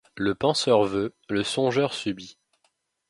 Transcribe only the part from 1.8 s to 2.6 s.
subit.